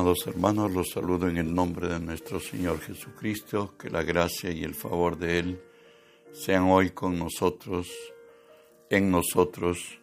[0.00, 4.64] Amados hermanos, los saludo en el nombre de nuestro Señor Jesucristo, que la gracia y
[4.64, 5.60] el favor de Él
[6.32, 7.86] sean hoy con nosotros,
[8.88, 10.00] en nosotros,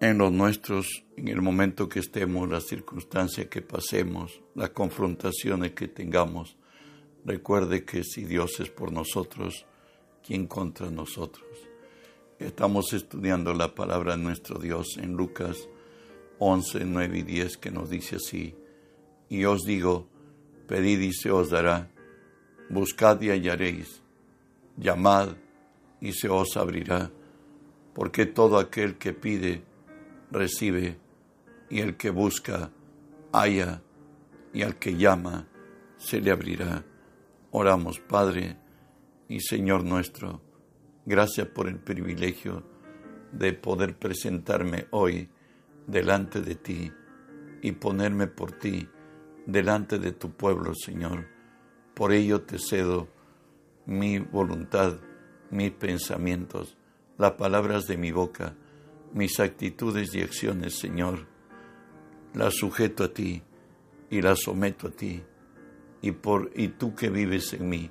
[0.00, 5.86] en los nuestros, en el momento que estemos, las circunstancias que pasemos, las confrontaciones que
[5.86, 6.56] tengamos.
[7.24, 9.64] Recuerde que si Dios es por nosotros,
[10.26, 11.46] ¿quién contra nosotros?
[12.40, 15.68] Estamos estudiando la palabra de nuestro Dios en Lucas
[16.38, 18.54] 11, 9 y 10 que nos dice así,
[19.28, 20.08] y os digo,
[20.66, 21.90] pedid y se os dará,
[22.68, 24.02] buscad y hallaréis,
[24.76, 25.30] llamad
[26.00, 27.10] y se os abrirá,
[27.94, 29.62] porque todo aquel que pide,
[30.30, 30.98] recibe,
[31.70, 32.70] y el que busca,
[33.32, 33.82] halla,
[34.52, 35.48] y al que llama,
[35.96, 36.84] se le abrirá.
[37.50, 38.56] Oramos, Padre
[39.28, 40.42] y Señor nuestro,
[41.06, 42.62] gracias por el privilegio
[43.32, 45.28] de poder presentarme hoy
[45.86, 46.92] delante de ti
[47.62, 48.88] y ponerme por ti
[49.46, 51.26] delante de tu pueblo, Señor.
[51.94, 53.08] Por ello te cedo
[53.86, 54.98] mi voluntad,
[55.50, 56.76] mis pensamientos,
[57.18, 58.56] las palabras de mi boca,
[59.12, 61.26] mis actitudes y acciones, Señor.
[62.34, 63.42] Las sujeto a ti
[64.10, 65.22] y las someto a ti.
[66.02, 67.90] Y, por, y tú que vives en mí,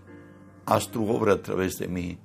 [0.66, 2.19] haz tu obra a través de mí.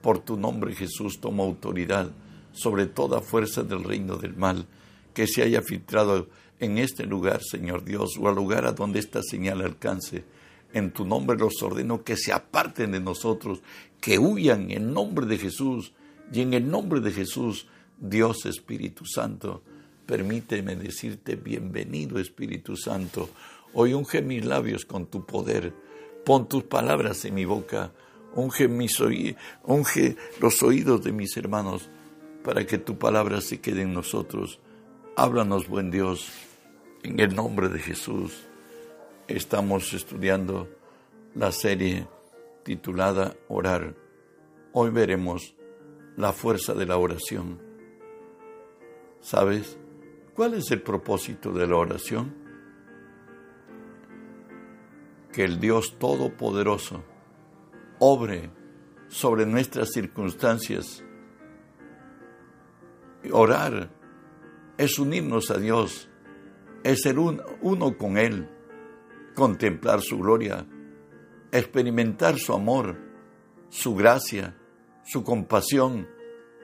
[0.00, 2.10] Por tu nombre, Jesús, toma autoridad
[2.52, 4.66] sobre toda fuerza del reino del mal
[5.18, 6.28] que se haya filtrado
[6.60, 10.22] en este lugar, Señor Dios, o al lugar a donde esta señal alcance.
[10.72, 13.60] En tu nombre los ordeno que se aparten de nosotros,
[14.00, 15.92] que huyan en nombre de Jesús.
[16.32, 17.66] Y en el nombre de Jesús,
[17.98, 19.64] Dios Espíritu Santo,
[20.06, 23.28] permíteme decirte bienvenido Espíritu Santo.
[23.74, 25.74] Hoy unge mis labios con tu poder.
[26.24, 27.90] Pon tus palabras en mi boca.
[28.36, 29.00] Unge, mis
[29.64, 31.90] unge los oídos de mis hermanos
[32.44, 34.60] para que tu palabra se quede en nosotros
[35.20, 36.30] Háblanos, buen Dios,
[37.02, 38.46] en el nombre de Jesús.
[39.26, 40.68] Estamos estudiando
[41.34, 42.06] la serie
[42.62, 43.96] titulada Orar.
[44.70, 45.56] Hoy veremos
[46.16, 47.60] la fuerza de la oración.
[49.18, 49.76] ¿Sabes
[50.36, 52.32] cuál es el propósito de la oración?
[55.32, 57.02] Que el Dios Todopoderoso
[57.98, 58.50] obre
[59.08, 61.02] sobre nuestras circunstancias.
[63.32, 63.97] Orar
[64.78, 66.08] es unirnos a Dios,
[66.84, 68.48] es ser uno con Él,
[69.34, 70.66] contemplar su gloria,
[71.50, 72.96] experimentar su amor,
[73.68, 74.56] su gracia,
[75.04, 76.08] su compasión,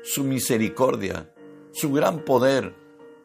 [0.03, 1.32] su misericordia,
[1.72, 2.74] su gran poder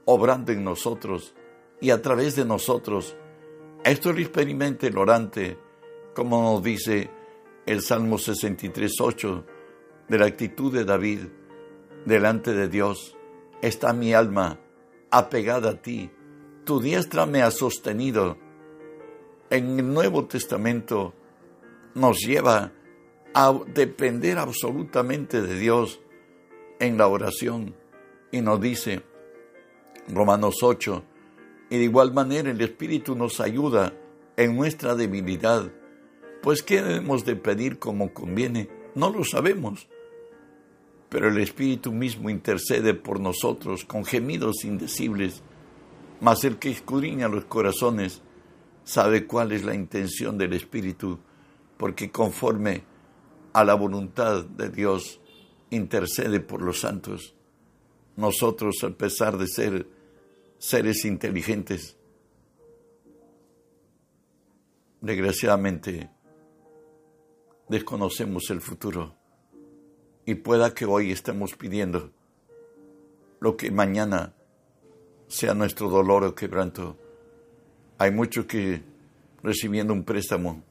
[0.06, 1.36] obrando en nosotros
[1.80, 3.16] y a través de nosotros.
[3.84, 5.58] Esto lo experimenta el orante,
[6.16, 7.12] como nos dice
[7.68, 9.46] el Salmo 63.8,
[10.08, 11.20] de la actitud de David
[12.06, 13.16] delante de Dios.
[13.62, 14.60] Está mi alma
[15.12, 16.10] apegada a ti.
[16.64, 18.38] Tu diestra me ha sostenido.
[19.50, 21.14] En el Nuevo Testamento
[21.96, 22.72] nos lleva
[23.34, 26.00] a depender absolutamente de Dios
[26.80, 27.76] en la oración
[28.32, 29.02] y nos dice
[30.08, 31.04] Romanos 8,
[31.70, 33.94] y de igual manera el Espíritu nos ayuda
[34.38, 35.72] en nuestra debilidad,
[36.42, 38.70] pues ¿qué debemos de pedir como conviene?
[38.96, 39.88] No lo sabemos
[41.10, 45.42] pero el Espíritu mismo intercede por nosotros con gemidos indecibles,
[46.22, 48.22] mas el que escudriña los corazones
[48.84, 51.20] sabe cuál es la intención del Espíritu,
[51.78, 52.84] porque conforme
[53.54, 55.20] a la voluntad de Dios
[55.70, 57.36] intercede por los santos.
[58.16, 59.88] Nosotros, a pesar de ser
[60.58, 61.98] seres inteligentes,
[65.02, 66.10] desgraciadamente
[67.70, 69.19] desconocemos el futuro
[70.30, 72.12] y pueda que hoy estemos pidiendo
[73.40, 74.32] lo que mañana
[75.28, 76.96] sea nuestro dolor o quebranto.
[77.98, 78.84] Hay muchos que
[79.42, 80.62] recibiendo un préstamo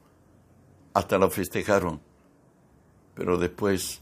[0.95, 2.01] hasta lo festejaron,
[3.17, 4.01] pero después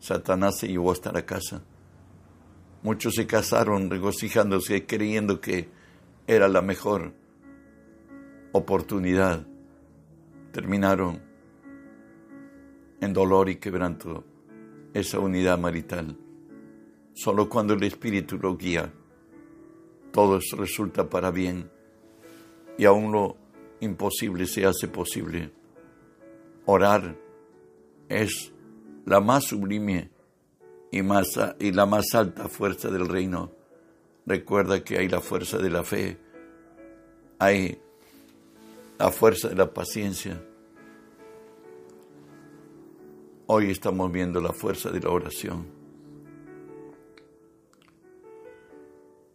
[0.00, 1.60] Satanás se llevó hasta la casa.
[2.82, 5.68] Muchos se casaron regocijándose, creyendo que
[6.26, 7.12] era la mejor
[8.52, 9.46] oportunidad.
[10.50, 11.20] Terminaron
[13.02, 14.24] en dolor y quebranto
[14.94, 16.16] esa unidad marital.
[17.14, 18.92] Solo cuando el Espíritu lo guía,
[20.12, 21.70] todo resulta para bien
[22.76, 23.36] y aún lo
[23.80, 25.50] imposible se hace posible.
[26.64, 27.16] Orar
[28.08, 28.52] es
[29.04, 30.10] la más sublime
[30.90, 33.52] y, más, y la más alta fuerza del reino.
[34.26, 36.18] Recuerda que hay la fuerza de la fe,
[37.38, 37.80] hay
[38.98, 40.42] la fuerza de la paciencia,
[43.50, 45.78] Hoy estamos viendo la fuerza de la oración.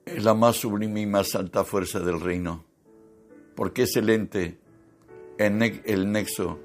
[0.06, 2.64] es la más sublime y más alta fuerza del reino,
[3.56, 4.60] porque es el ente,
[5.40, 6.60] el nexo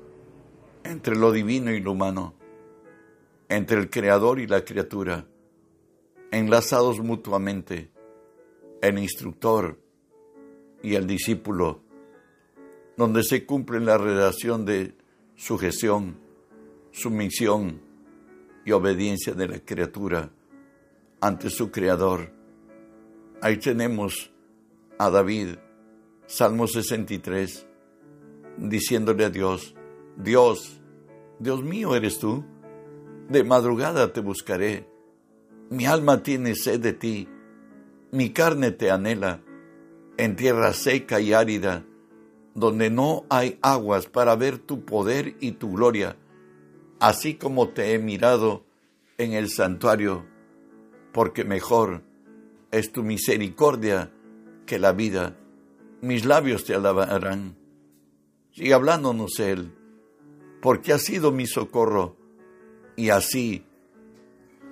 [0.84, 2.34] entre lo divino y lo humano,
[3.48, 5.26] entre el creador y la criatura,
[6.30, 7.90] enlazados mutuamente,
[8.82, 9.80] el instructor
[10.82, 11.80] y el discípulo,
[12.98, 14.94] donde se cumple la relación de
[15.34, 16.27] sujeción,
[16.98, 17.80] sumisión
[18.64, 20.30] y obediencia de la criatura
[21.20, 22.32] ante su creador.
[23.40, 24.32] Ahí tenemos
[24.98, 25.56] a David,
[26.26, 27.66] Salmo 63,
[28.58, 29.74] diciéndole a Dios,
[30.16, 30.80] Dios,
[31.38, 32.44] Dios mío eres tú,
[33.28, 34.88] de madrugada te buscaré,
[35.70, 37.28] mi alma tiene sed de ti,
[38.10, 39.40] mi carne te anhela,
[40.16, 41.84] en tierra seca y árida,
[42.54, 46.16] donde no hay aguas para ver tu poder y tu gloria,
[47.00, 48.64] así como te he mirado
[49.18, 50.26] en el santuario,
[51.12, 52.02] porque mejor
[52.70, 54.12] es tu misericordia
[54.66, 55.36] que la vida.
[56.00, 57.56] Mis labios te alabarán.
[58.52, 59.72] Sigue hablándonos Él,
[60.60, 62.16] porque ha sido mi socorro,
[62.96, 63.64] y así,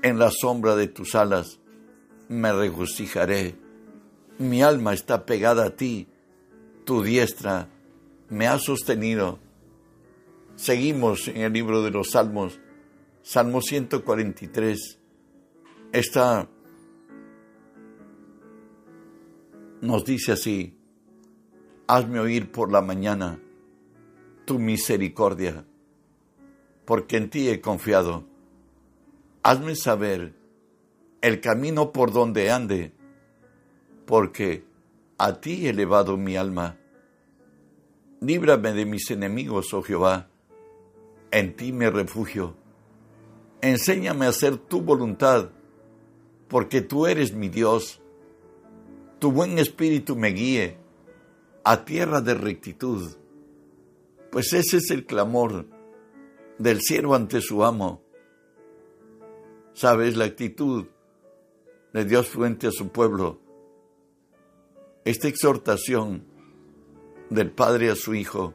[0.03, 1.61] en la sombra de tus alas,
[2.29, 3.57] me regocijaré.
[4.39, 6.09] Mi alma está pegada a ti,
[6.85, 7.69] tu diestra
[8.29, 9.39] me ha sostenido.
[10.57, 12.59] Seguimos en el libro de los Salmos,
[13.23, 14.99] Salmo 143.
[15.93, 16.49] Esta
[19.83, 20.79] nos dice así,
[21.87, 23.39] hazme oír por la mañana
[24.47, 25.67] tu misericordia,
[26.87, 28.25] porque en ti he confiado.
[29.43, 30.35] Hazme saber
[31.21, 32.93] el camino por donde ande,
[34.07, 34.65] porque
[35.19, 36.79] a ti he elevado mi alma.
[38.21, 40.31] Líbrame de mis enemigos, oh Jehová,
[41.31, 42.55] en ti me refugio.
[43.61, 45.51] Enséñame a hacer tu voluntad,
[46.49, 48.01] porque tú eres mi Dios.
[49.19, 50.77] Tu buen espíritu me guíe
[51.65, 53.17] a tierra de rectitud,
[54.31, 55.67] pues ese es el clamor
[56.59, 58.03] del siervo ante su amo.
[59.75, 60.87] Sabes la actitud
[61.93, 63.41] de Dios frente a su pueblo.
[65.05, 66.25] Esta exhortación
[67.31, 68.55] del Padre a su Hijo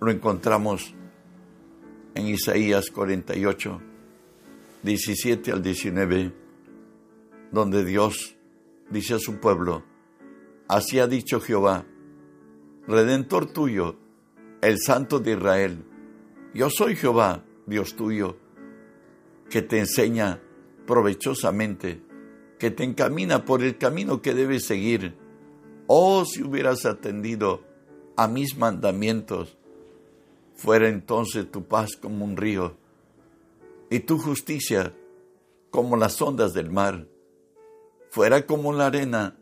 [0.00, 0.94] lo encontramos
[2.20, 3.80] en Isaías 48,
[4.82, 6.32] 17 al 19,
[7.50, 8.36] donde Dios
[8.90, 9.82] dice a su pueblo,
[10.68, 11.86] así ha dicho Jehová,
[12.86, 13.96] Redentor tuyo,
[14.60, 15.84] el Santo de Israel,
[16.52, 18.36] yo soy Jehová, Dios tuyo,
[19.48, 20.40] que te enseña
[20.86, 22.02] provechosamente,
[22.58, 25.16] que te encamina por el camino que debes seguir.
[25.86, 27.64] Oh, si hubieras atendido
[28.16, 29.56] a mis mandamientos,
[30.60, 32.76] fuera entonces tu paz como un río
[33.88, 34.94] y tu justicia
[35.70, 37.08] como las ondas del mar,
[38.10, 39.38] fuera como la arena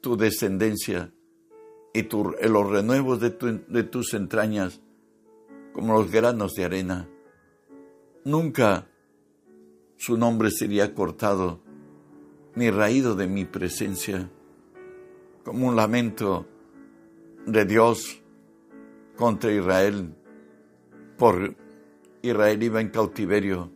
[0.00, 1.12] tu descendencia
[1.94, 3.30] y los renuevos de,
[3.68, 4.80] de tus entrañas
[5.72, 7.08] como los granos de arena.
[8.24, 8.88] Nunca
[9.96, 11.60] su nombre sería cortado
[12.56, 14.28] ni raído de mi presencia,
[15.44, 16.48] como un lamento
[17.46, 18.20] de Dios
[19.16, 20.14] contra Israel,
[21.18, 21.56] por
[22.22, 23.70] Israel iba en cautiverio.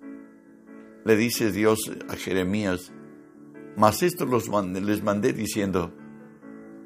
[1.05, 2.93] Le dice Dios a Jeremías,
[3.77, 5.93] mas esto los les mandé diciendo,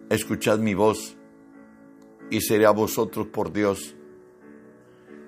[0.09, 1.17] escuchad mi voz
[2.31, 3.95] y seré a vosotros por Dios,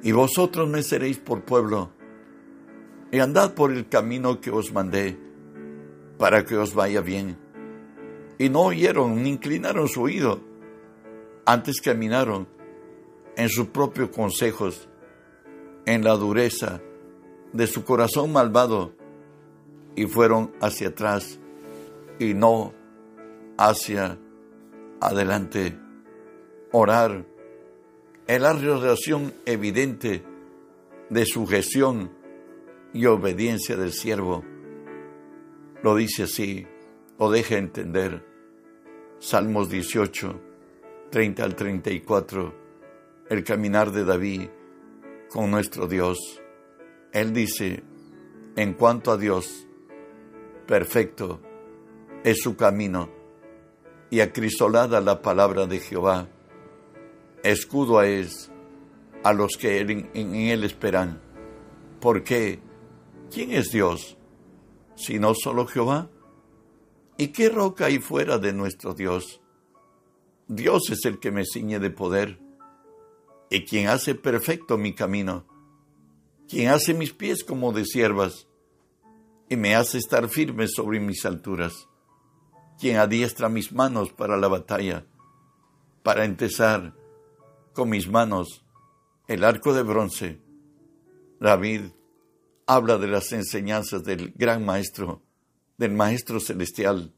[0.03, 1.91] y vosotros me seréis por pueblo
[3.11, 5.19] y andad por el camino que os mandé,
[6.19, 7.39] para que os vaya bien.
[8.39, 10.41] Y no oyeron ni inclinaron su oído,
[11.45, 12.49] antes caminaron
[13.37, 14.89] en sus propios consejos,
[15.87, 16.81] en la dureza
[17.53, 18.93] de su corazón malvado,
[19.97, 21.41] y fueron hacia atrás
[22.21, 22.73] y no
[23.57, 24.19] hacia
[25.01, 25.77] adelante.
[26.71, 27.25] Orar
[28.27, 30.23] es la relación evidente
[31.11, 32.13] de sujeción
[32.93, 34.45] y obediencia del siervo.
[35.83, 36.67] Lo dice así,
[37.17, 38.25] o deja entender.
[39.19, 40.41] Salmos 18,
[41.11, 42.55] 30 al 34,
[43.31, 44.49] el caminar de David
[45.31, 46.19] con nuestro Dios.
[47.13, 47.83] Él dice,
[48.57, 49.67] en cuanto a Dios,
[50.67, 51.41] perfecto
[52.25, 53.09] es su camino
[54.11, 56.29] y acrisolada la palabra de Jehová.
[57.43, 58.51] Escudo es
[59.23, 61.21] a los que en, él esperan.
[62.01, 62.61] porque
[63.31, 64.17] ¿Quién es Dios?
[64.97, 66.11] Sino solo Jehová.
[67.19, 69.41] ¿Y qué roca hay fuera de nuestro Dios?
[70.47, 72.39] Dios es el que me ciñe de poder
[73.51, 75.47] y quien hace perfecto mi camino,
[76.49, 78.49] quien hace mis pies como de siervas
[79.49, 81.89] y me hace estar firme sobre mis alturas.
[82.79, 85.05] quien adiestra mis manos para la batalla,
[86.05, 86.95] para empezar
[87.73, 88.65] con mis manos
[89.27, 90.41] el arco de bronce.
[91.41, 91.91] David
[92.67, 95.23] habla de las enseñanzas del gran maestro,
[95.77, 97.15] del maestro celestial,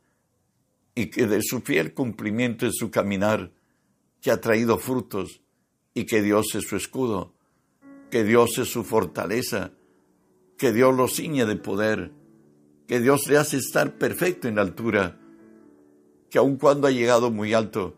[0.94, 3.52] y que de su fiel cumplimiento en su caminar,
[4.20, 5.42] que ha traído frutos,
[5.94, 7.34] y que Dios es su escudo,
[8.10, 9.72] que Dios es su fortaleza,
[10.56, 12.12] que Dios lo ciñe de poder,
[12.86, 15.18] que Dios le hace estar perfecto en la altura,
[16.28, 17.96] que aun cuando ha llegado muy alto,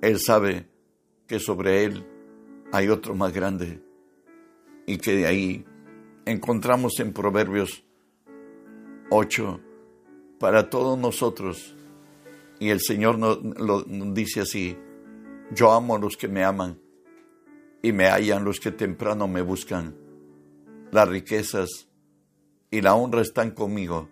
[0.00, 0.68] Él sabe
[1.26, 2.06] que sobre Él
[2.72, 3.82] hay otro más grande
[4.86, 5.64] y que de ahí
[6.24, 7.84] encontramos en Proverbios
[9.10, 9.60] 8
[10.38, 11.74] para todos nosotros.
[12.58, 14.76] Y el Señor nos, lo, dice así,
[15.52, 16.80] yo amo a los que me aman
[17.86, 19.94] y me hallan los que temprano me buscan.
[20.90, 21.86] Las riquezas
[22.68, 24.08] y la honra están conmigo,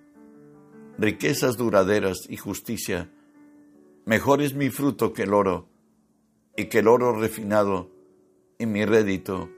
[0.96, 3.10] riquezas duraderas y justicia.
[4.04, 5.68] Mejor es mi fruto que el oro,
[6.56, 7.90] y que el oro refinado,
[8.60, 9.50] y mi rédito,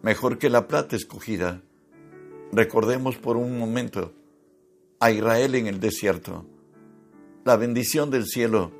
[0.00, 1.60] mejor que la plata escogida.
[2.52, 4.14] Recordemos por un momento
[4.98, 6.46] a Israel en el desierto.
[7.44, 8.72] La bendición del cielo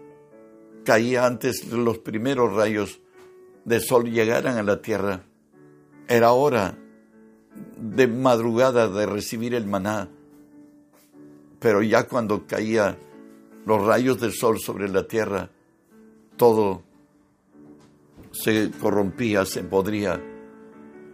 [0.82, 3.02] caía antes de los primeros rayos
[3.64, 5.22] del sol llegaran a la tierra.
[6.08, 6.76] Era hora
[7.76, 10.08] de madrugada de recibir el maná,
[11.60, 12.98] pero ya cuando caía
[13.66, 15.50] los rayos del sol sobre la tierra,
[16.36, 16.82] todo
[18.32, 20.20] se corrompía, se podría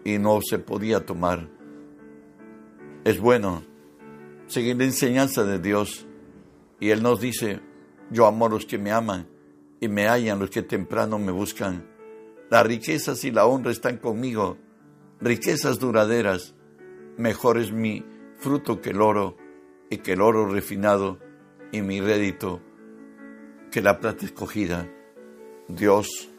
[0.04, 1.48] y no se podía tomar.
[3.04, 3.62] Es bueno
[4.46, 6.06] seguir la enseñanza de Dios
[6.80, 7.60] y Él nos dice,
[8.10, 9.26] yo amo a los que me aman
[9.80, 11.97] y me hallan los que temprano me buscan.
[12.50, 14.56] Las riquezas y la honra están conmigo,
[15.20, 16.54] riquezas duraderas.
[17.16, 18.04] Mejor es mi
[18.36, 19.36] fruto que el oro
[19.90, 21.18] y que el oro refinado
[21.72, 22.62] y mi rédito
[23.70, 24.88] que la plata escogida.
[25.68, 26.30] Dios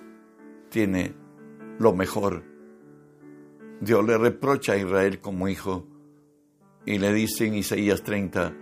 [0.69, 1.13] tiene
[1.77, 2.43] lo mejor.
[3.81, 5.85] Dios le reprocha a Israel como hijo
[6.85, 8.53] y le dice en Isaías 30,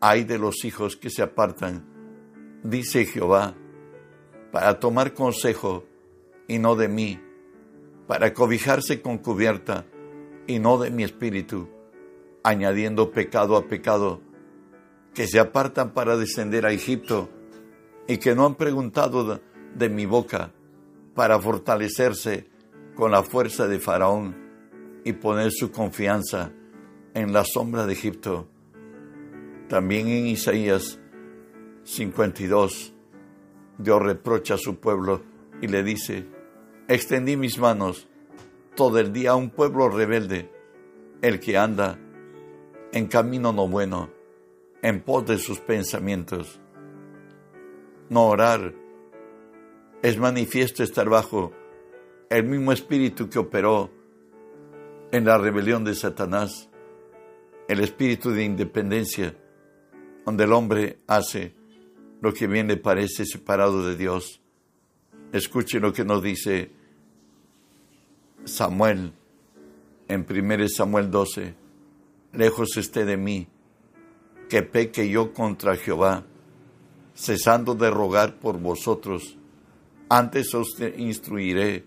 [0.00, 3.54] hay de los hijos que se apartan, dice Jehová,
[4.50, 5.84] para tomar consejo
[6.48, 7.20] y no de mí,
[8.06, 9.86] para cobijarse con cubierta
[10.46, 11.68] y no de mi espíritu,
[12.42, 14.20] añadiendo pecado a pecado,
[15.14, 17.30] que se apartan para descender a Egipto
[18.08, 19.40] y que no han preguntado
[19.74, 20.52] de, mi boca
[21.14, 22.48] para fortalecerse
[22.94, 24.36] con la fuerza de Faraón
[25.04, 26.52] y poner su confianza
[27.14, 28.48] en la sombra de Egipto.
[29.68, 30.98] También en Isaías
[31.84, 32.92] 52,
[33.78, 35.22] Dios reprocha a su pueblo
[35.62, 36.26] y le dice,
[36.88, 38.08] extendí mis manos
[38.74, 40.50] todo el día a un pueblo rebelde,
[41.22, 41.98] el que anda
[42.92, 44.10] en camino no bueno,
[44.82, 46.60] en pos de sus pensamientos.
[48.10, 48.74] No orar
[50.02, 51.52] es manifiesto estar bajo
[52.28, 53.90] el mismo espíritu que operó
[55.12, 56.68] en la rebelión de Satanás,
[57.68, 59.36] el espíritu de independencia,
[60.26, 61.54] donde el hombre hace
[62.20, 64.41] lo que bien le parece separado de Dios.
[65.32, 66.70] Escuchen lo que nos dice
[68.44, 69.14] Samuel
[70.06, 71.54] en 1 Samuel 12.
[72.34, 73.48] Lejos esté de mí
[74.50, 76.26] que peque yo contra Jehová,
[77.14, 79.38] cesando de rogar por vosotros.
[80.10, 81.86] Antes os instruiré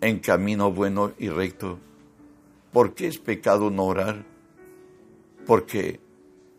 [0.00, 1.78] en camino bueno y recto.
[2.72, 4.26] ¿Por qué es pecado no orar?
[5.46, 6.00] Porque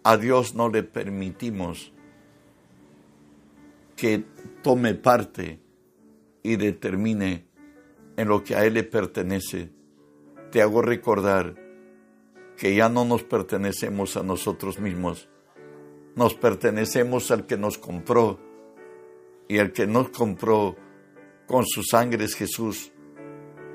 [0.04, 1.92] a Dios no le permitimos
[3.98, 4.24] que
[4.64, 5.65] tome parte
[6.46, 7.48] y determine
[8.18, 9.72] en lo que a Él le pertenece,
[10.52, 11.56] te hago recordar
[12.56, 15.28] que ya no nos pertenecemos a nosotros mismos,
[16.16, 18.40] nos pertenecemos al que nos compró
[19.48, 20.76] y al que nos compró
[21.48, 22.92] con su sangre es Jesús.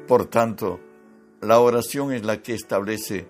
[0.06, 0.78] Por tanto,
[1.40, 3.26] la oración es la que establece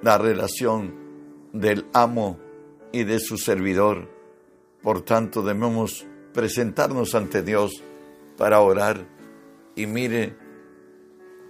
[0.00, 2.40] la relación del amo
[2.90, 4.08] y de su servidor.
[4.82, 7.82] Por tanto, debemos presentarnos ante Dios
[8.38, 9.06] para orar
[9.74, 10.36] y mire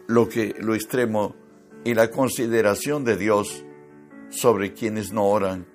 [0.08, 1.36] lo que lo extremo
[1.84, 3.64] y la consideración de Dios
[4.30, 5.66] sobre quienes no oran.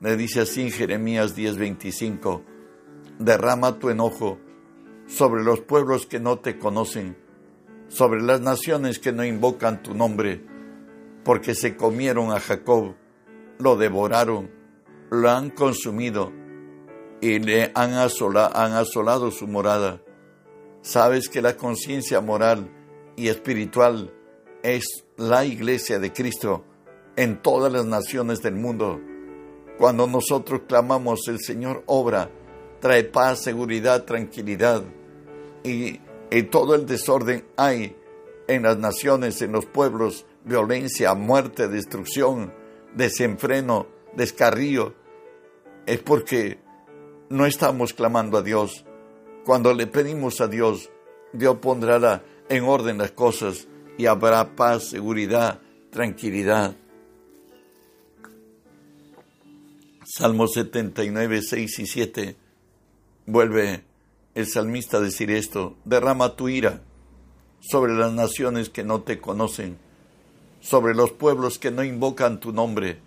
[0.00, 2.42] Le dice así en Jeremías 10:25,
[3.18, 4.38] derrama tu enojo
[5.06, 7.16] sobre los pueblos que no te conocen,
[7.88, 10.44] sobre las naciones que no invocan tu nombre,
[11.24, 12.94] porque se comieron a Jacob,
[13.58, 14.50] lo devoraron,
[15.10, 16.32] lo han consumido
[17.22, 20.03] y le han, han asolado su morada.
[20.84, 22.70] Sabes que la conciencia moral
[23.16, 24.12] y espiritual
[24.62, 24.84] es
[25.16, 26.62] la iglesia de Cristo
[27.16, 29.00] en todas las naciones del mundo.
[29.78, 32.30] Cuando nosotros clamamos, el Señor obra,
[32.80, 34.82] trae paz, seguridad, tranquilidad.
[35.62, 36.00] Y,
[36.50, 37.96] todo el desorden hay
[38.46, 42.52] en las naciones, en los pueblos, violencia, muerte, destrucción,
[42.94, 44.92] desenfreno, descarrío.
[45.86, 46.58] Es porque
[47.30, 48.84] no estamos clamando a Dios.
[49.44, 50.90] Cuando le pedimos a Dios,
[51.34, 55.60] Dios pondrá en orden las cosas y habrá paz, seguridad,
[55.90, 56.74] tranquilidad.
[60.04, 62.36] Salmo 79, 6 y 7
[63.26, 63.84] vuelve
[64.34, 66.82] el salmista a decir esto, derrama tu ira
[67.60, 69.76] sobre las naciones que no te conocen,
[70.60, 72.98] sobre los pueblos que no invocan tu nombre,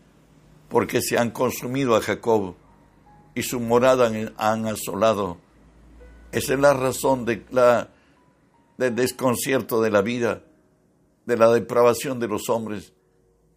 [0.70, 2.56] porque se han consumido a Jacob
[3.34, 5.47] y su morada han asolado.
[6.32, 7.44] Esa es la razón de
[8.78, 10.44] del desconcierto de la vida,
[11.26, 12.94] de la depravación de los hombres.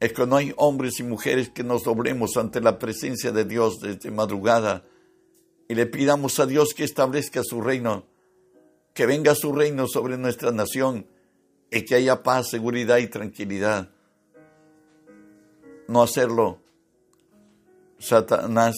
[0.00, 3.80] Es que no hay hombres y mujeres que nos doblemos ante la presencia de Dios
[3.80, 4.84] desde madrugada
[5.68, 8.06] y le pidamos a Dios que establezca su reino,
[8.94, 11.06] que venga su reino sobre nuestra nación
[11.70, 13.90] y que haya paz, seguridad y tranquilidad.
[15.86, 16.60] No hacerlo,
[17.98, 18.74] Satanás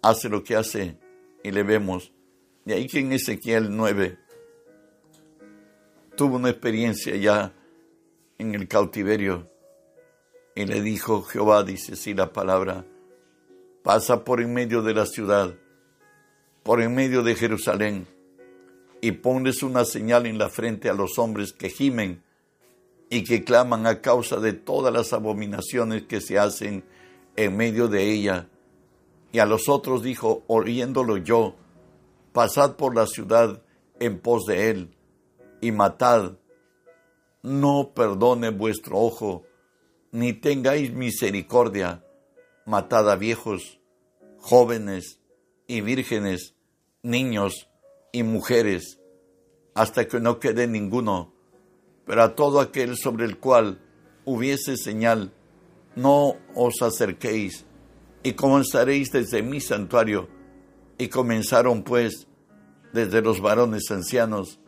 [0.00, 1.03] hace lo que hace
[1.44, 2.12] y le vemos.
[2.66, 4.18] Y ahí que en Ezequiel 9
[6.16, 7.52] tuvo una experiencia ya
[8.38, 9.48] en el cautiverio
[10.56, 12.86] y le dijo Jehová, dice así la palabra,
[13.82, 15.54] pasa por en medio de la ciudad,
[16.62, 18.06] por en medio de Jerusalén,
[19.00, 22.22] y ponles una señal en la frente a los hombres que gimen
[23.10, 26.84] y que claman a causa de todas las abominaciones que se hacen
[27.36, 28.48] en medio de ella
[29.34, 31.56] y a los otros dijo, oyéndolo yo,
[32.32, 33.64] pasad por la ciudad
[33.98, 34.96] en pos de él
[35.60, 36.38] y matad.
[37.42, 39.42] No perdone vuestro ojo,
[40.12, 42.04] ni tengáis misericordia.
[42.64, 43.80] Matad a viejos,
[44.38, 45.18] jóvenes
[45.66, 46.54] y vírgenes,
[47.02, 47.68] niños
[48.12, 49.00] y mujeres,
[49.74, 51.34] hasta que no quede ninguno.
[52.06, 53.80] Pero a todo aquel sobre el cual
[54.24, 55.32] hubiese señal,
[55.96, 57.66] no os acerquéis
[58.24, 60.28] y comenzaréis desde mi santuario.
[60.98, 62.26] Y comenzaron pues
[62.92, 64.58] desde los varones ancianos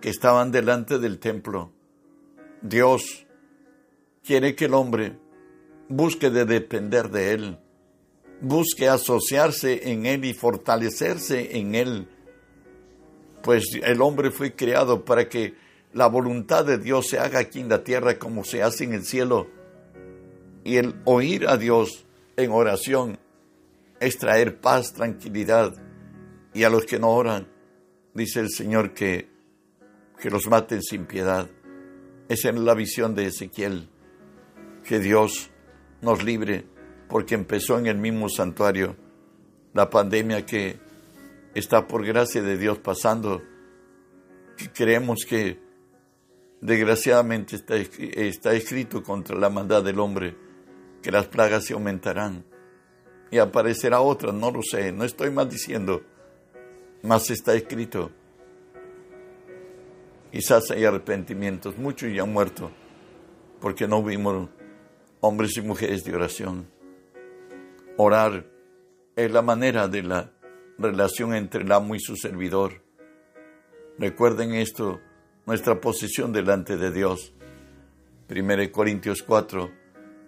[0.00, 1.72] que estaban delante del templo.
[2.62, 3.26] Dios
[4.24, 5.18] quiere que el hombre
[5.88, 7.58] busque de depender de Él,
[8.40, 12.08] busque asociarse en Él y fortalecerse en Él,
[13.42, 15.54] pues el hombre fue creado para que
[15.92, 19.04] la voluntad de Dios se haga aquí en la tierra como se hace en el
[19.04, 19.48] cielo.
[20.64, 23.18] Y el oír a Dios en oración
[24.00, 25.74] es traer paz, tranquilidad.
[26.54, 27.48] Y a los que no oran,
[28.14, 29.30] dice el Señor que,
[30.20, 31.48] que los maten sin piedad.
[32.28, 33.88] Esa es la visión de Ezequiel,
[34.84, 35.50] que Dios
[36.00, 36.66] nos libre,
[37.08, 38.96] porque empezó en el mismo santuario
[39.72, 40.78] la pandemia que
[41.54, 43.42] está por gracia de Dios pasando,
[44.74, 45.60] creemos que
[46.60, 50.36] desgraciadamente está, está escrito contra la maldad del hombre
[51.02, 52.44] que las plagas se aumentarán
[53.30, 56.02] y aparecerá otra, no lo sé, no estoy maldiciendo,
[57.02, 58.10] mas está escrito.
[60.30, 62.70] Quizás hay arrepentimientos, muchos ya han muerto,
[63.60, 64.48] porque no vimos
[65.20, 66.68] hombres y mujeres de oración.
[67.96, 68.46] Orar
[69.16, 70.30] es la manera de la
[70.78, 72.82] relación entre el amo y su servidor.
[73.98, 75.00] Recuerden esto,
[75.46, 77.34] nuestra posición delante de Dios.
[78.28, 79.81] 1 Corintios 4,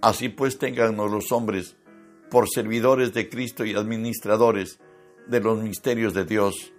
[0.05, 1.79] Así pues tenganos los hombres
[2.31, 4.79] por servidores de Cristo y administradores
[5.29, 6.75] de los misterios de Dios.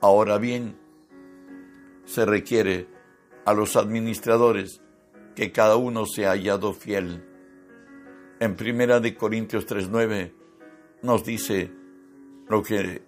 [0.00, 0.78] Ahora bien,
[2.04, 2.86] se requiere
[3.44, 4.82] a los administradores
[5.34, 7.24] que cada uno sea hallado fiel.
[8.38, 10.32] En Primera de Corintios 3:9
[11.02, 11.72] nos dice
[12.46, 13.02] lo que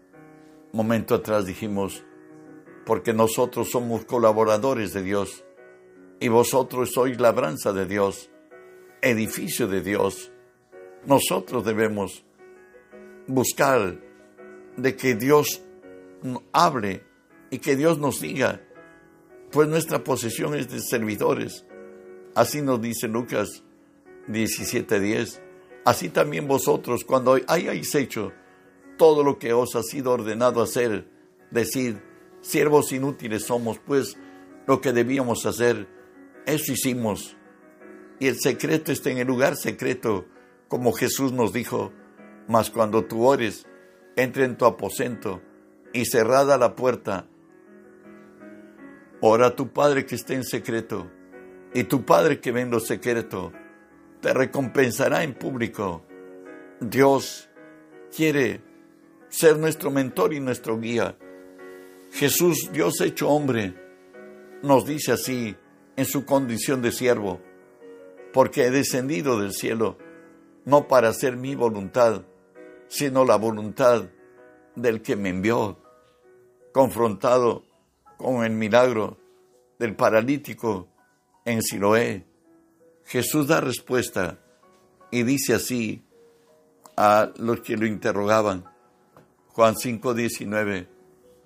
[0.73, 2.03] momento atrás dijimos,
[2.85, 5.45] porque nosotros somos colaboradores de Dios
[6.19, 8.32] y vosotros sois labranza de Dios
[9.03, 10.33] edificio de Dios,
[11.05, 12.25] nosotros debemos
[13.27, 14.01] buscar
[14.77, 15.63] de que Dios
[16.53, 17.05] hable
[17.51, 18.63] y que Dios nos diga,
[19.51, 21.67] pues nuestra posesión es de servidores.
[22.35, 23.63] Así nos dice Lucas
[24.29, 25.43] 17:10.
[25.85, 28.33] Así también vosotros, cuando hayáis hecho
[28.97, 31.09] todo lo que os ha sido ordenado hacer,
[31.51, 31.97] decid,
[32.41, 34.17] siervos inútiles somos, pues
[34.67, 35.89] lo que debíamos hacer,
[36.47, 37.37] eso hicimos
[38.23, 40.27] y el secreto está en el lugar secreto,
[40.69, 41.93] como Jesús nos dijo.
[42.47, 43.67] Mas cuando tú ores,
[44.15, 45.43] entra en tu aposento
[45.93, 47.27] y cerrada la puerta,
[49.21, 51.11] ora a tu Padre que está en secreto,
[51.75, 53.53] y tu Padre que ve en lo secreto,
[54.21, 56.07] te recompensará en público.
[56.79, 57.51] Dios
[58.17, 58.63] quiere
[59.31, 61.19] ser nuestro mentor y nuestro guía.
[62.13, 63.75] Jesús, Dios hecho hombre,
[64.63, 65.57] nos dice así
[65.97, 67.41] en su condición de siervo,
[68.33, 69.99] porque he descendido del cielo,
[70.65, 72.23] no para hacer mi voluntad,
[72.89, 74.11] sino la voluntad
[74.75, 75.79] del que me envió,
[76.73, 77.65] confrontado
[78.17, 79.19] con el milagro
[79.79, 80.89] del paralítico
[81.45, 82.27] en Siloé.
[83.05, 84.39] Jesús da respuesta
[85.11, 86.05] y dice así
[86.97, 88.65] a los que lo interrogaban.
[89.49, 90.89] Juan 5:19.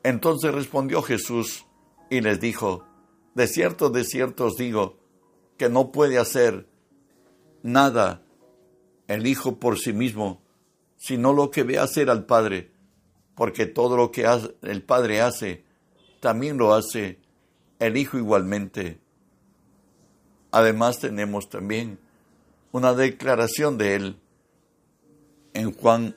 [0.03, 1.67] Entonces respondió Jesús
[2.11, 2.85] y les dijo,
[3.35, 4.97] de cierto, de cierto os digo,
[5.57, 6.69] que no puede hacer
[7.67, 8.23] nada
[9.09, 10.41] el Hijo por sí mismo,
[10.97, 12.71] sino lo que ve hacer al Padre,
[13.35, 14.27] porque todo lo que
[14.63, 15.65] el Padre hace,
[16.21, 17.19] también lo hace
[17.79, 18.99] el Hijo igualmente.
[20.51, 21.99] Además tenemos también
[22.73, 24.21] una declaración de Él
[25.53, 26.17] en Juan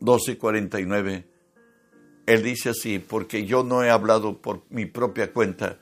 [0.00, 1.24] 12:49.
[2.26, 5.78] Él dice así, porque yo no he hablado por mi propia cuenta,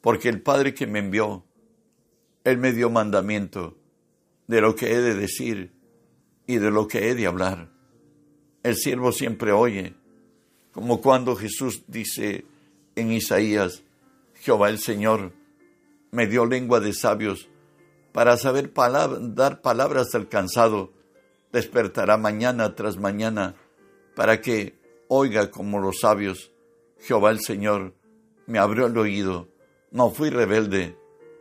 [0.00, 1.44] porque el Padre que me envió,
[2.50, 3.76] Él me dio mandamiento
[4.46, 5.72] de lo que he de decir
[6.46, 7.70] y de lo que he de hablar.
[8.62, 9.94] El siervo siempre oye,
[10.72, 12.44] como cuando Jesús dice
[12.96, 13.82] en Isaías,
[14.34, 15.32] Jehová el Señor
[16.10, 17.48] me dio lengua de sabios
[18.12, 20.92] para saber dar palabras al cansado,
[21.52, 23.54] despertará mañana tras mañana
[24.16, 26.50] para que oiga como los sabios.
[26.98, 27.94] Jehová el Señor
[28.46, 29.48] me abrió el oído,
[29.90, 30.96] no fui rebelde,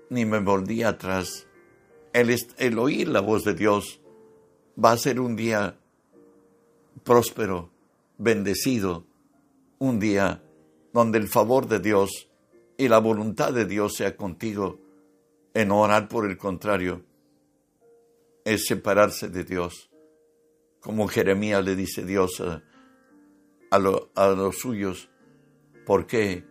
[0.09, 1.47] ni me volví atrás.
[2.13, 4.01] El, oír la voz de Dios
[4.83, 5.77] va a ser un día
[7.03, 7.71] próspero,
[8.17, 9.05] bendecido,
[9.77, 10.43] un día
[10.91, 12.29] donde el favor de Dios
[12.77, 14.79] y la voluntad de Dios sea contigo,
[15.53, 17.03] en orar por el contrario,
[18.45, 19.89] es separarse de Dios.
[20.79, 22.63] Como Jeremías le dice Dios a,
[23.69, 25.09] a los suyos,
[25.85, 26.45] ¿por qué?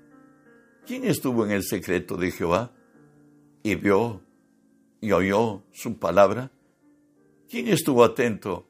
[0.87, 2.73] ¿Quién estuvo en el secreto de Jehová
[3.69, 4.23] y vio
[5.03, 6.51] y oyó su palabra?
[7.51, 8.67] ¿Quién estuvo atento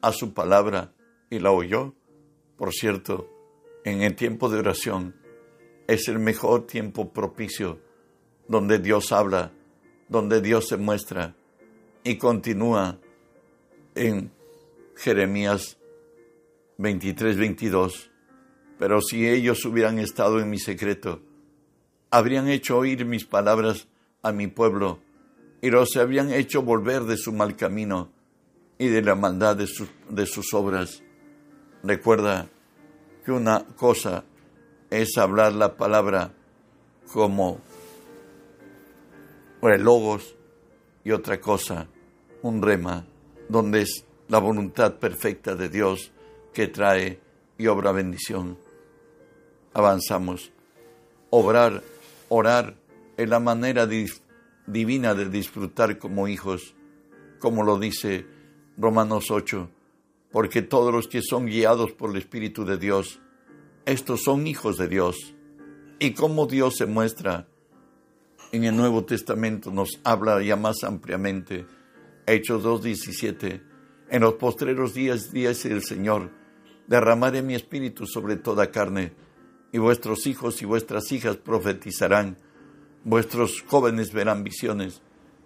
[0.00, 0.92] a su palabra
[1.30, 1.94] y la oyó?
[2.56, 3.30] Por cierto,
[3.84, 5.14] en el tiempo de oración,
[5.86, 7.78] es el mejor tiempo propicio
[8.48, 9.52] donde Dios habla,
[10.08, 11.36] donde Dios se muestra
[12.02, 12.98] y continúa
[13.94, 14.32] en
[14.96, 15.78] Jeremías
[16.78, 18.10] 23, 22.
[18.80, 21.22] Pero si ellos hubieran estado en mi secreto,
[22.10, 23.86] habrían hecho oír mis palabras
[24.24, 24.98] a mi pueblo
[25.62, 28.10] y los habrían hecho volver de su mal camino
[28.78, 29.68] y de la maldad de,
[30.10, 31.02] de sus obras.
[31.82, 32.48] Recuerda
[33.24, 34.24] que una cosa
[34.90, 36.32] es hablar la palabra
[37.12, 37.60] como
[39.62, 40.34] el logos
[41.04, 41.86] y otra cosa,
[42.42, 43.06] un rema,
[43.48, 46.12] donde es la voluntad perfecta de Dios
[46.52, 47.20] que trae
[47.58, 48.58] y obra bendición.
[49.72, 50.50] Avanzamos.
[51.30, 51.82] Obrar,
[52.28, 52.76] orar
[53.16, 53.88] es la manera
[54.66, 56.74] divina de disfrutar como hijos,
[57.38, 58.26] como lo dice
[58.76, 59.70] Romanos 8,
[60.32, 63.20] porque todos los que son guiados por el Espíritu de Dios,
[63.86, 65.34] estos son hijos de Dios.
[65.98, 67.46] Y como Dios se muestra
[68.50, 71.66] en el Nuevo Testamento, nos habla ya más ampliamente.
[72.26, 73.62] Hechos 2.17.
[74.10, 76.30] En los postreros días, dice el Señor,
[76.86, 79.12] derramaré mi espíritu sobre toda carne,
[79.72, 82.36] y vuestros hijos y vuestras hijas profetizarán,
[83.04, 85.02] vuestros jóvenes verán visiones,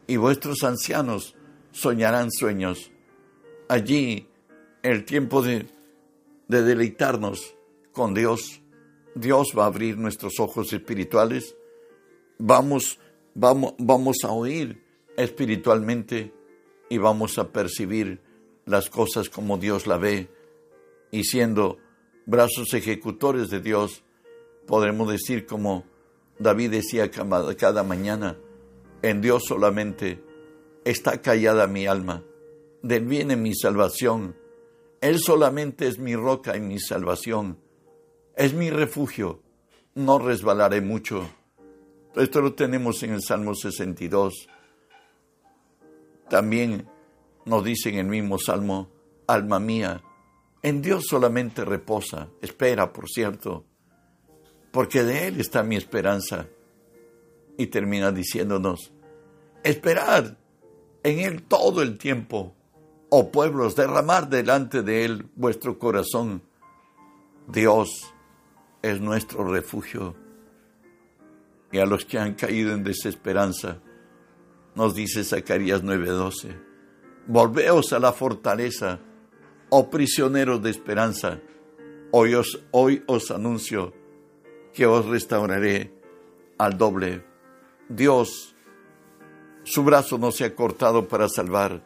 [0.07, 1.35] y vuestros ancianos
[1.73, 2.91] soñarán sueños.
[3.69, 4.27] Allí
[4.83, 5.67] el tiempo de,
[6.49, 7.55] de deleitarnos
[7.93, 8.63] con Dios.
[9.15, 11.57] Dios va a abrir nuestros ojos espirituales.
[12.39, 12.99] Vamos,
[13.35, 14.83] vamos, vamos a oír
[15.17, 16.33] espiritualmente
[16.89, 18.21] y vamos a percibir
[18.65, 20.31] las cosas como Dios la ve.
[21.11, 21.79] Y siendo
[22.25, 24.05] brazos ejecutores de Dios,
[24.67, 25.85] podremos decir como
[26.39, 28.39] David decía cada mañana,
[29.03, 30.23] en Dios solamente
[30.85, 32.25] está callada mi alma,
[32.83, 34.37] de viene mi salvación.
[35.01, 37.59] Él solamente es mi roca y mi salvación
[38.39, 39.43] es mi refugio,
[39.97, 41.29] no resbalaré mucho.
[42.15, 44.49] Esto lo tenemos en el Salmo 62.
[46.31, 46.89] También
[47.47, 48.91] nos dice en el mismo Salmo,
[49.27, 50.05] alma mía,
[50.63, 53.65] en Dios solamente reposa, espera, por cierto,
[54.71, 56.47] porque de Él está mi esperanza.
[57.57, 58.93] Y termina diciéndonos,
[59.65, 60.37] esperad
[61.03, 62.55] en Él todo el tiempo,
[63.09, 66.43] oh pueblos, derramar delante de Él vuestro corazón.
[67.49, 68.15] Dios
[68.83, 70.15] es nuestro refugio.
[71.73, 73.81] Y a los que han caído en desesperanza,
[74.75, 76.57] nos dice Zacarías 9:12,
[77.27, 79.01] Volveos a la fortaleza,
[79.69, 81.41] oh prisioneros de esperanza.
[82.11, 83.93] Hoy os, hoy os anuncio
[84.79, 85.91] que os restauraré
[86.57, 87.25] al doble.
[87.89, 88.55] Dios,
[89.65, 91.83] su brazo no se ha cortado para salvar,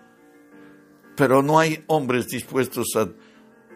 [1.17, 3.09] pero no hay hombres dispuestos a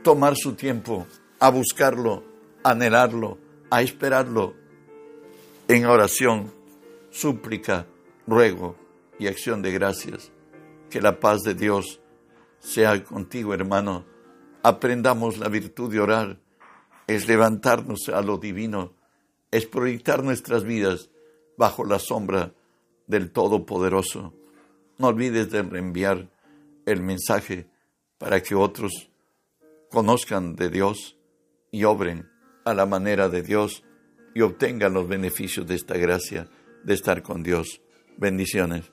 [0.03, 1.07] tomar su tiempo,
[1.41, 2.25] a buscarlo,
[2.63, 3.39] a anhelarlo,
[3.71, 4.53] a esperarlo
[5.67, 6.53] en oración,
[7.09, 7.87] súplica,
[8.27, 8.77] ruego
[9.19, 10.31] y acción de gracias.
[10.91, 12.03] Que la paz de Dios
[12.59, 14.05] sea contigo, hermano.
[14.63, 16.39] Aprendamos la virtud de orar.
[17.07, 18.96] Es levantarnos a lo divino.
[19.57, 21.09] Es proyectar nuestras vidas
[21.57, 22.53] bajo la sombra
[23.07, 24.35] del Todopoderoso.
[24.99, 26.29] No olvides de reenviar
[26.85, 27.67] el mensaje
[28.19, 29.09] para que otros
[29.91, 31.17] conozcan de Dios
[31.71, 32.29] y obren
[32.67, 33.83] a la manera de Dios
[34.35, 36.51] y obtengan los beneficios de esta gracia
[36.85, 37.81] de estar con Dios.
[38.19, 38.93] Bendiciones.